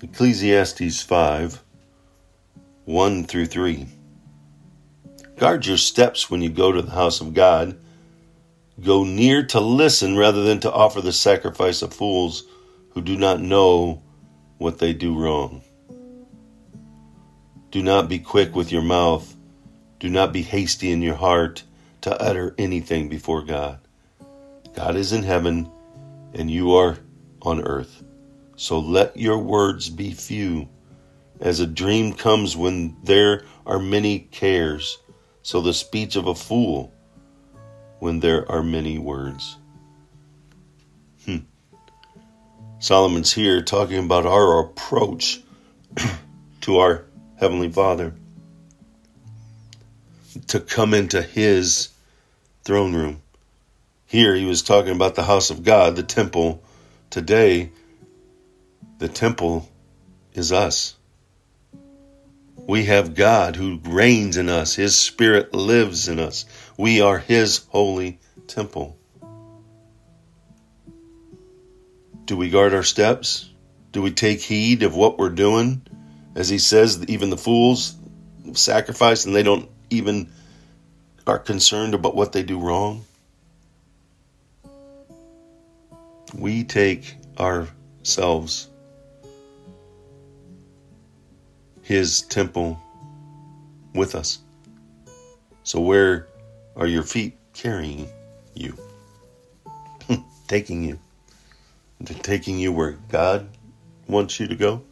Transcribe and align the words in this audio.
Ecclesiastes 0.00 1.02
5 1.02 1.64
1 2.84 3.24
through 3.24 3.46
3. 3.46 3.86
Guard 5.36 5.66
your 5.66 5.76
steps 5.76 6.30
when 6.30 6.40
you 6.40 6.48
go 6.48 6.70
to 6.70 6.82
the 6.82 6.92
house 6.92 7.20
of 7.20 7.34
God. 7.34 7.76
Go 8.80 9.02
near 9.02 9.44
to 9.46 9.58
listen 9.58 10.16
rather 10.16 10.44
than 10.44 10.60
to 10.60 10.72
offer 10.72 11.00
the 11.00 11.12
sacrifice 11.12 11.82
of 11.82 11.92
fools 11.92 12.44
who 12.90 13.02
do 13.02 13.16
not 13.16 13.40
know 13.40 14.00
what 14.58 14.78
they 14.78 14.92
do 14.92 15.18
wrong. 15.18 15.62
Do 17.72 17.82
not 17.82 18.08
be 18.08 18.20
quick 18.20 18.54
with 18.54 18.70
your 18.70 18.82
mouth. 18.82 19.34
Do 19.98 20.08
not 20.08 20.32
be 20.32 20.42
hasty 20.42 20.92
in 20.92 21.02
your 21.02 21.16
heart 21.16 21.64
to 22.02 22.22
utter 22.22 22.54
anything 22.56 23.08
before 23.08 23.42
God. 23.42 23.80
God 24.76 24.94
is 24.94 25.12
in 25.12 25.24
heaven 25.24 25.68
and 26.34 26.48
you 26.48 26.74
are 26.74 26.98
on 27.42 27.60
earth. 27.60 28.04
So 28.58 28.80
let 28.80 29.16
your 29.16 29.38
words 29.38 29.88
be 29.88 30.12
few. 30.12 30.68
As 31.40 31.60
a 31.60 31.66
dream 31.66 32.12
comes 32.12 32.56
when 32.56 32.96
there 33.04 33.44
are 33.64 33.78
many 33.78 34.18
cares, 34.18 34.98
so 35.42 35.60
the 35.60 35.72
speech 35.72 36.16
of 36.16 36.26
a 36.26 36.34
fool 36.34 36.92
when 38.00 38.18
there 38.18 38.50
are 38.50 38.64
many 38.64 38.98
words. 38.98 39.56
Hmm. 41.24 41.36
Solomon's 42.80 43.32
here 43.32 43.62
talking 43.62 44.04
about 44.04 44.26
our 44.26 44.58
approach 44.58 45.40
to 46.62 46.78
our 46.78 47.04
Heavenly 47.36 47.70
Father 47.70 48.12
to 50.48 50.58
come 50.58 50.94
into 50.94 51.22
His 51.22 51.90
throne 52.64 52.92
room. 52.92 53.22
Here 54.06 54.34
he 54.34 54.46
was 54.46 54.62
talking 54.62 54.96
about 54.96 55.14
the 55.14 55.22
house 55.22 55.50
of 55.50 55.62
God, 55.62 55.94
the 55.94 56.02
temple. 56.02 56.60
Today, 57.08 57.70
the 58.98 59.08
temple 59.08 59.68
is 60.34 60.52
us. 60.52 60.96
We 62.56 62.84
have 62.84 63.14
God 63.14 63.56
who 63.56 63.80
reigns 63.84 64.36
in 64.36 64.48
us. 64.48 64.74
His 64.74 64.96
Spirit 64.96 65.54
lives 65.54 66.08
in 66.08 66.18
us. 66.18 66.44
We 66.76 67.00
are 67.00 67.18
His 67.18 67.64
holy 67.68 68.18
temple. 68.46 68.98
Do 72.26 72.36
we 72.36 72.50
guard 72.50 72.74
our 72.74 72.82
steps? 72.82 73.48
Do 73.92 74.02
we 74.02 74.10
take 74.10 74.40
heed 74.40 74.82
of 74.82 74.94
what 74.94 75.18
we're 75.18 75.30
doing? 75.30 75.80
As 76.34 76.48
He 76.48 76.58
says, 76.58 77.02
even 77.08 77.30
the 77.30 77.38
fools 77.38 77.96
sacrifice 78.52 79.24
and 79.24 79.34
they 79.34 79.42
don't 79.42 79.70
even 79.90 80.30
are 81.26 81.38
concerned 81.38 81.94
about 81.94 82.16
what 82.16 82.32
they 82.32 82.42
do 82.42 82.58
wrong. 82.58 83.04
We 86.34 86.64
take 86.64 87.16
ourselves 87.38 88.68
his 91.88 92.20
temple 92.20 92.78
with 93.94 94.14
us. 94.14 94.40
So, 95.62 95.80
where 95.80 96.28
are 96.76 96.86
your 96.86 97.02
feet 97.02 97.38
carrying 97.54 98.10
you? 98.52 98.76
taking 100.48 100.84
you. 100.84 100.98
Taking 102.04 102.58
you 102.58 102.72
where 102.72 102.98
God 103.08 103.48
wants 104.06 104.38
you 104.38 104.46
to 104.48 104.54
go? 104.54 104.82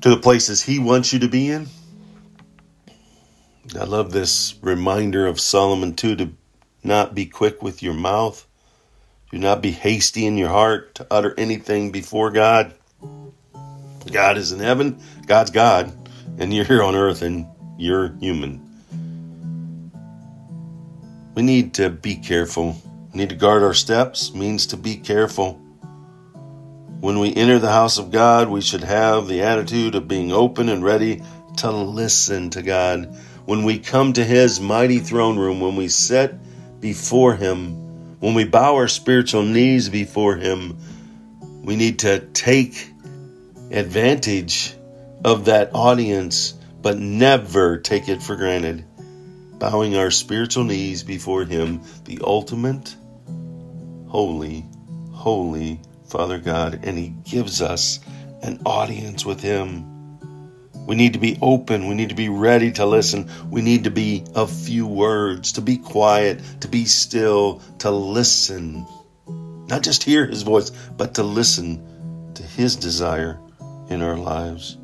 To 0.00 0.08
the 0.08 0.16
places 0.16 0.62
He 0.62 0.78
wants 0.78 1.12
you 1.12 1.18
to 1.18 1.28
be 1.28 1.50
in? 1.50 1.66
I 3.78 3.84
love 3.84 4.12
this 4.12 4.54
reminder 4.62 5.26
of 5.26 5.38
Solomon, 5.38 5.94
too, 5.94 6.16
to 6.16 6.30
not 6.82 7.14
be 7.14 7.26
quick 7.26 7.62
with 7.62 7.82
your 7.82 7.92
mouth. 7.92 8.46
Do 9.30 9.36
not 9.36 9.60
be 9.60 9.72
hasty 9.72 10.24
in 10.24 10.38
your 10.38 10.48
heart 10.48 10.94
to 10.94 11.06
utter 11.10 11.34
anything 11.36 11.92
before 11.92 12.30
God. 12.30 12.72
God 14.12 14.38
is 14.38 14.52
in 14.52 14.60
heaven, 14.60 15.00
God's 15.26 15.50
God, 15.50 15.92
and 16.38 16.52
you're 16.52 16.64
here 16.64 16.82
on 16.82 16.94
earth 16.94 17.22
and 17.22 17.46
you're 17.78 18.14
human. 18.20 18.62
We 21.34 21.42
need 21.42 21.74
to 21.74 21.90
be 21.90 22.16
careful. 22.16 22.80
We 23.12 23.20
need 23.20 23.28
to 23.28 23.34
guard 23.34 23.62
our 23.62 23.74
steps, 23.74 24.32
means 24.32 24.68
to 24.68 24.76
be 24.76 24.96
careful. 24.96 25.60
When 27.00 27.18
we 27.18 27.34
enter 27.34 27.58
the 27.58 27.70
house 27.70 27.98
of 27.98 28.10
God, 28.10 28.48
we 28.48 28.62
should 28.62 28.84
have 28.84 29.28
the 29.28 29.42
attitude 29.42 29.94
of 29.94 30.08
being 30.08 30.32
open 30.32 30.70
and 30.70 30.82
ready 30.82 31.22
to 31.58 31.70
listen 31.70 32.50
to 32.50 32.62
God. 32.62 33.14
When 33.44 33.64
we 33.64 33.78
come 33.78 34.14
to 34.14 34.24
His 34.24 34.60
mighty 34.60 34.98
throne 34.98 35.38
room, 35.38 35.60
when 35.60 35.76
we 35.76 35.88
sit 35.88 36.34
before 36.80 37.34
Him, 37.34 38.18
when 38.18 38.34
we 38.34 38.44
bow 38.44 38.76
our 38.76 38.88
spiritual 38.88 39.42
knees 39.42 39.90
before 39.90 40.36
Him, 40.36 40.78
we 41.62 41.76
need 41.76 41.98
to 42.00 42.20
take 42.20 42.92
advantage 43.70 44.74
of 45.24 45.46
that 45.46 45.70
audience, 45.74 46.54
but 46.82 46.98
never 46.98 47.78
take 47.78 48.08
it 48.08 48.22
for 48.22 48.36
granted. 48.36 48.84
Bowing 49.58 49.96
our 49.96 50.10
spiritual 50.10 50.64
knees 50.64 51.02
before 51.02 51.44
Him, 51.44 51.82
the 52.04 52.20
ultimate, 52.22 52.94
holy, 54.08 54.64
holy 55.12 55.80
Father 56.08 56.38
God, 56.38 56.80
and 56.84 56.96
He 56.96 57.08
gives 57.08 57.62
us 57.62 58.00
an 58.42 58.60
audience 58.64 59.24
with 59.24 59.40
Him. 59.40 59.92
We 60.86 60.94
need 60.94 61.14
to 61.14 61.18
be 61.18 61.36
open. 61.42 61.88
We 61.88 61.94
need 61.94 62.10
to 62.10 62.14
be 62.14 62.28
ready 62.28 62.70
to 62.72 62.86
listen. 62.86 63.28
We 63.50 63.62
need 63.62 63.84
to 63.84 63.90
be 63.90 64.24
of 64.34 64.52
few 64.52 64.86
words, 64.86 65.52
to 65.52 65.60
be 65.60 65.78
quiet, 65.78 66.40
to 66.60 66.68
be 66.68 66.84
still, 66.84 67.60
to 67.78 67.90
listen. 67.90 68.86
Not 69.26 69.82
just 69.82 70.04
hear 70.04 70.26
His 70.26 70.42
voice, 70.42 70.70
but 70.70 71.14
to 71.14 71.24
listen 71.24 72.32
to 72.34 72.42
His 72.44 72.76
desire 72.76 73.40
in 73.88 74.02
our 74.02 74.16
lives. 74.16 74.78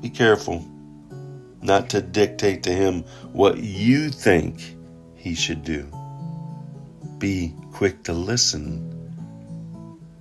Be 0.00 0.10
careful 0.10 0.66
not 1.62 1.90
to 1.90 2.02
dictate 2.02 2.64
to 2.64 2.72
him 2.72 3.04
what 3.32 3.58
you 3.58 4.10
think 4.10 4.76
he 5.14 5.34
should 5.34 5.62
do. 5.62 5.86
Be 7.18 7.54
quick 7.72 8.02
to 8.04 8.12
listen 8.12 8.88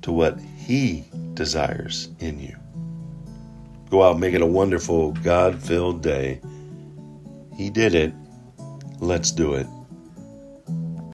to 0.03 0.11
what 0.11 0.39
he 0.39 1.03
desires 1.33 2.09
in 2.19 2.39
you. 2.39 2.55
Go 3.89 4.03
out, 4.03 4.19
make 4.19 4.33
it 4.33 4.41
a 4.41 4.45
wonderful, 4.45 5.11
God 5.11 5.61
filled 5.61 6.01
day. 6.01 6.39
He 7.57 7.69
did 7.69 7.95
it. 7.95 8.13
Let's 8.99 9.31
do 9.31 9.55
it. 9.55 9.67